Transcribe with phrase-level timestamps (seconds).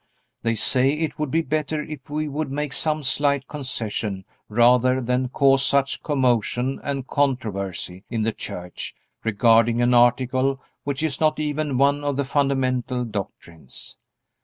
[0.41, 5.29] They say it would be better if we would make some slight concession rather than
[5.29, 11.77] cause such commotion and controversy in the Church regarding an article which is not even
[11.77, 13.99] one of the fundamental doctrines.